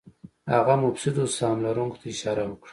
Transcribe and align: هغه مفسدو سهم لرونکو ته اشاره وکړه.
هغه 0.53 0.73
مفسدو 0.83 1.25
سهم 1.37 1.57
لرونکو 1.65 1.99
ته 2.01 2.07
اشاره 2.13 2.43
وکړه. 2.47 2.69